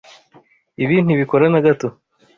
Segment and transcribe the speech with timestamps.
[0.83, 1.87] Ibi ntibikora na gato.